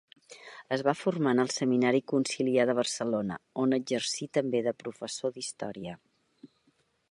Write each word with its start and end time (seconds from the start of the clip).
Es 0.75 0.83
va 0.85 0.93
formar 1.01 1.33
en 1.35 1.41
el 1.43 1.51
Seminari 1.55 1.99
Conciliar 2.13 2.65
de 2.71 2.75
Barcelona 2.79 3.37
on 3.65 3.77
exercí 3.79 4.29
també 4.41 4.65
de 4.69 4.77
professor 4.83 5.37
d'història. 5.39 5.97